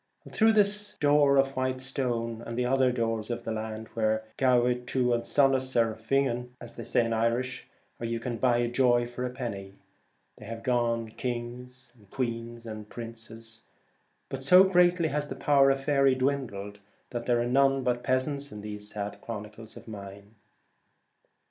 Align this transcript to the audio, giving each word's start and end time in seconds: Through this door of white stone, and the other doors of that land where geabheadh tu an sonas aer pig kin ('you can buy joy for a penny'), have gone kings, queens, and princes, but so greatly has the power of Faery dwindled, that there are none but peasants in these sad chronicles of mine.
Through 0.31 0.53
this 0.53 0.95
door 0.95 1.37
of 1.37 1.55
white 1.55 1.79
stone, 1.79 2.41
and 2.41 2.57
the 2.57 2.65
other 2.65 2.91
doors 2.91 3.29
of 3.29 3.43
that 3.43 3.51
land 3.51 3.87
where 3.89 4.23
geabheadh 4.39 4.87
tu 4.87 5.13
an 5.13 5.21
sonas 5.23 5.75
aer 5.75 5.93
pig 5.93 6.25
kin 6.25 7.17
('you 8.09 8.19
can 8.19 8.37
buy 8.37 8.65
joy 8.65 9.05
for 9.05 9.23
a 9.23 9.29
penny'), 9.29 9.75
have 10.39 10.63
gone 10.63 11.09
kings, 11.09 11.93
queens, 12.09 12.65
and 12.65 12.89
princes, 12.89 13.61
but 14.27 14.43
so 14.43 14.63
greatly 14.63 15.09
has 15.09 15.27
the 15.27 15.35
power 15.35 15.69
of 15.69 15.83
Faery 15.83 16.15
dwindled, 16.15 16.79
that 17.11 17.27
there 17.27 17.39
are 17.39 17.45
none 17.45 17.83
but 17.83 18.01
peasants 18.01 18.51
in 18.51 18.61
these 18.61 18.89
sad 18.91 19.21
chronicles 19.21 19.77
of 19.77 19.87
mine. 19.87 20.33